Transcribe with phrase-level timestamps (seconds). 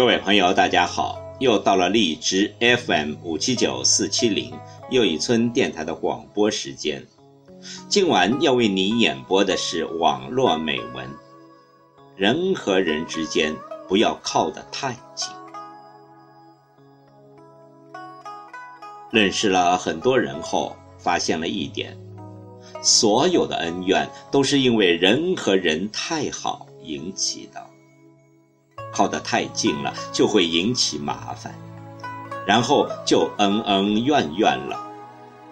[0.00, 1.20] 各位朋友，大家好！
[1.40, 4.50] 又到了荔枝 FM 五七九四七零
[4.88, 7.06] 又一村电台的广播时间。
[7.86, 11.06] 今晚要为你演播的是网络美文。
[12.16, 13.54] 人和人之间
[13.86, 15.28] 不要靠得太近。
[19.10, 21.94] 认识了很多人后，发现了一点：
[22.82, 27.69] 所有的恩怨都是因为人和人太好引起的。
[28.92, 31.54] 靠得太近了，就会引起麻烦，
[32.46, 34.78] 然后就恩恩怨怨了。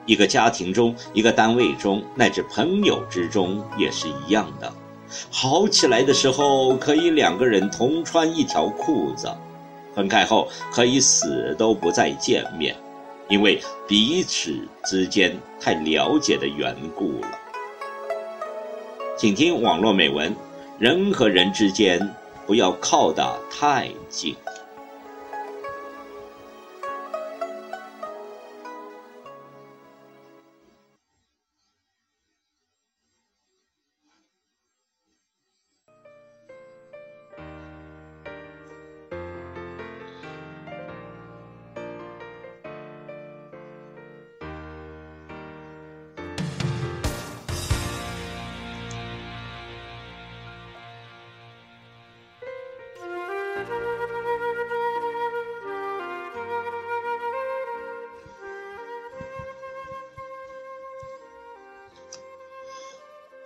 [0.06, 4.72] 一个家庭中，一个单位中，乃至朋友之中也是一样的。
[5.30, 9.28] 好起来的时候，可以两个人同穿一条裤子；
[9.94, 12.74] 分开后，可以死都不再见面，
[13.28, 17.28] 因为彼此之间太了解的缘故了。
[19.16, 20.34] 请听网络美文：
[20.78, 22.00] 人和人之间。
[22.48, 24.34] 不要靠得太近。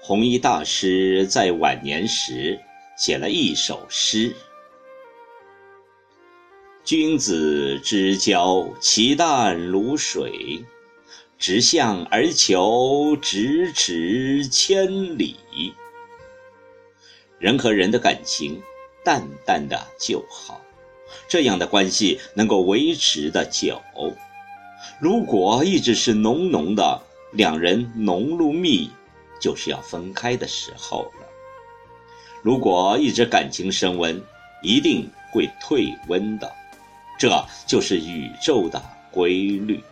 [0.04, 2.58] 弘一大师在晚年时
[2.96, 4.34] 写了一首诗
[6.82, 10.64] ：“君子之交，其淡如水，
[11.38, 15.36] 直向而求，咫尺千里。”
[17.38, 18.60] 人和人的感情，
[19.04, 20.60] 淡淡的就好，
[21.28, 23.80] 这样的关系能够维持的久。
[25.00, 28.90] 如果一直是浓浓的，两人浓如蜜。
[29.42, 31.26] 就是要分开的时候了。
[32.42, 34.22] 如果一直感情升温，
[34.62, 36.50] 一定会退温的，
[37.18, 38.80] 这就是宇宙的
[39.10, 39.82] 规律。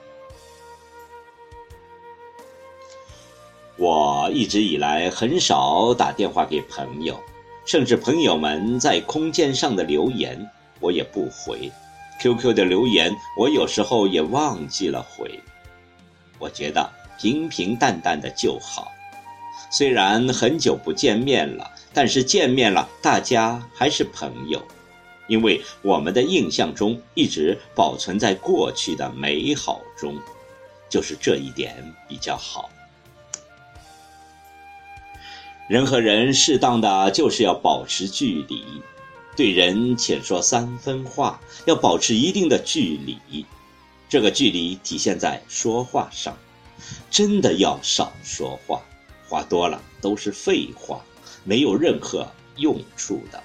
[3.76, 7.18] 我一直以来很少打电话给朋友，
[7.64, 10.48] 甚至朋友们在空间上的留言
[10.80, 11.70] 我也不回
[12.20, 15.40] ，QQ 的留言我有时候也忘记了回。
[16.38, 18.90] 我觉得平平淡淡的就好。
[19.71, 24.62] 虽然很久不见面了，但是见面了，大家还是朋友，
[25.28, 30.16] 因为我们的印象中一直保存在过去的美好中，
[30.88, 32.69] 就是这一点比较好。
[35.69, 38.65] 人和人适当的就是要保持距离，
[39.37, 43.47] 对人且说三分话，要保持一定的距离。
[44.09, 46.37] 这个距离体现在说话上，
[47.09, 48.82] 真的要少说话。
[49.30, 51.00] 话多了都是废话，
[51.44, 52.26] 没有任何
[52.56, 53.41] 用处的。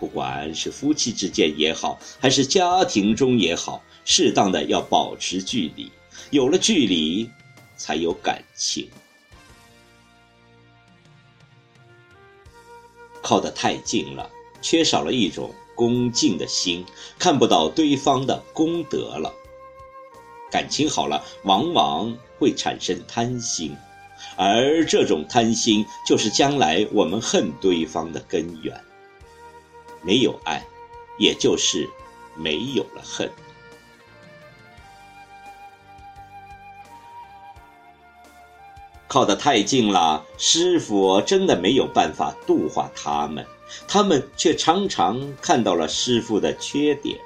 [0.00, 5.92] 不管是夫妻之间也好，还是家庭中也好，适当的要保持距离。
[6.30, 7.30] 有了距离，
[7.76, 8.90] 才有感情。
[13.22, 14.28] 靠得太近了，
[14.60, 16.84] 缺少了一种恭敬的心，
[17.16, 19.32] 看不到对方的功德了。
[20.50, 23.76] 感情好了，往往会产生贪心。
[24.36, 28.80] 而这种贪心，就是将来我们恨对方的根源。
[30.00, 30.64] 没有爱，
[31.18, 31.88] 也就是
[32.36, 33.30] 没有了恨。
[39.08, 43.44] 靠得太近了，师傅真的没有办法度化他们，
[43.88, 47.18] 他们却常常看到了师傅的缺点。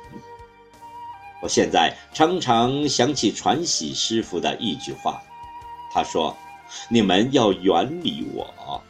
[1.43, 5.21] 我现在常常想起传喜师傅的一句话，
[5.93, 6.35] 他说。
[6.89, 8.83] 你们要远离我，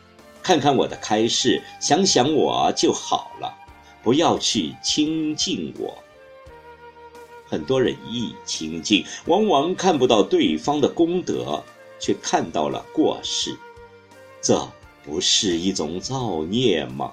[0.43, 3.55] 看看我的开示，想想我就好了，
[4.03, 5.97] 不要去亲近我。
[7.47, 11.63] 很多人一亲近，往往看不到对方的功德，
[12.01, 13.57] 却看到了过失，
[14.41, 14.67] 这
[15.05, 17.13] 不是一种造孽吗？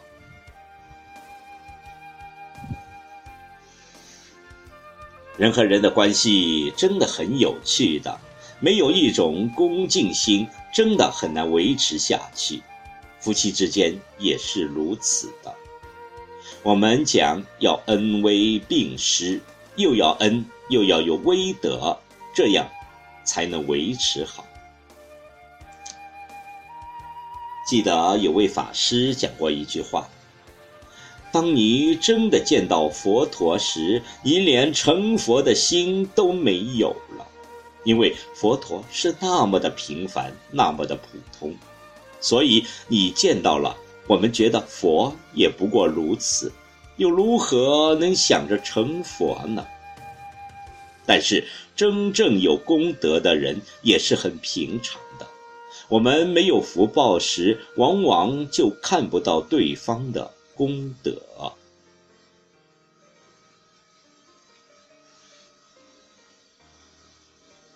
[5.36, 8.20] 人和人的关系真的很有趣的，
[8.60, 12.62] 没有一种恭敬心，真的很难维持下去。
[13.20, 15.54] 夫妻之间也是如此的。
[16.64, 19.42] 我们讲要恩威并施，
[19.76, 21.98] 又要恩，又要有威德，
[22.34, 22.68] 这样
[23.24, 24.46] 才能维持好。
[27.68, 30.10] 记得有位法师讲过一句话。
[31.32, 37.28] 当你真的见到佛陀时，你连成佛的心都没有了，
[37.84, 41.56] 因为佛陀是那么的平凡，那么的普通，
[42.20, 43.76] 所以你见到了，
[44.08, 46.52] 我们觉得佛也不过如此，
[46.98, 49.66] 又如何能想着成佛呢？
[51.06, 55.28] 但是真正有功德的人也是很平常的，
[55.88, 60.32] 我们没有福报时，往往就看不到对方的。
[60.60, 61.14] 功德，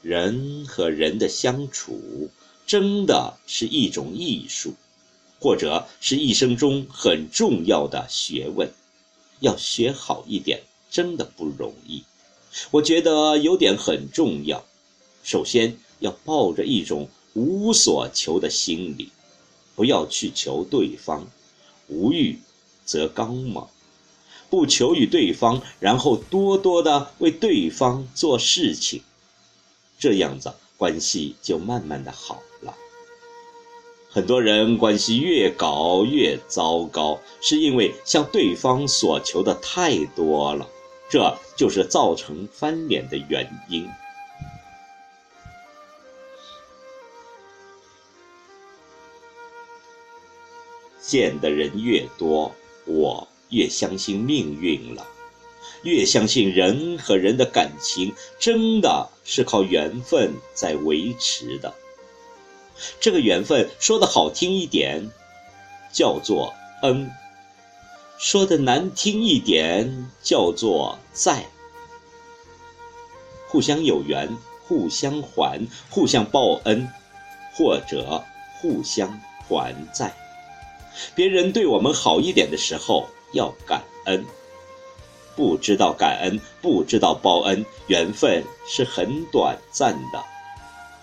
[0.03, 2.29] 人和人的相处
[2.67, 4.75] 真的是一种艺术，
[5.39, 8.71] 或者是一生中很重要的学问。
[9.39, 10.61] 要学好一点，
[10.91, 12.03] 真的不容易。
[12.69, 14.63] 我觉得有点很重要，
[15.23, 19.09] 首先要抱着一种无所求的心理，
[19.75, 21.25] 不要去求对方，
[21.87, 22.37] 无欲。
[22.85, 23.69] 则刚嘛，
[24.49, 29.01] 不求于对方，然后多多的为对方做事情，
[30.03, 32.75] 这样子关系就慢慢的好了。
[34.09, 40.67] 很多人关系越搞越糟糕，是因为向对方所求的太多了，
[41.09, 43.87] 这就是造成翻脸的原因。
[50.99, 52.53] 见的人越多。
[52.85, 55.07] 我越相信命运了，
[55.83, 61.73] 越相信人和人的感情真的是靠缘分在维持的。
[62.99, 65.11] 这个缘分说的好听一点，
[65.91, 67.07] 叫做恩；
[68.17, 71.45] 说的难听一点，叫做在。
[73.47, 76.89] 互相有缘，互相还，互相报恩，
[77.53, 78.23] 或者
[78.59, 80.11] 互相还债。
[81.13, 84.23] 别人对我们好一点的时候，要感恩；
[85.35, 90.23] 不知道感恩，不知道报恩，缘分是很短暂的，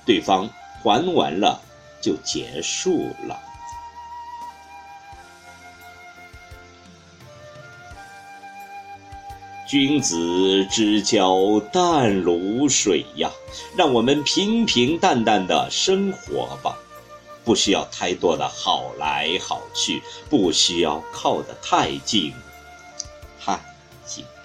[0.05, 0.49] 对方
[0.83, 1.61] 还完了
[2.01, 3.39] 就结束了。
[9.69, 13.31] 君子之交淡如水呀，
[13.77, 16.77] 让我们平平淡淡的生活吧。
[17.45, 22.33] 不需要太多的好来好去，不需要靠得太近。
[24.11, 24.40] 景。